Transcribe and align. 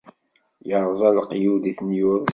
Irẓa 0.71 1.09
leqyud 1.15 1.63
i 1.71 1.73
ten-yurzen. 1.77 2.29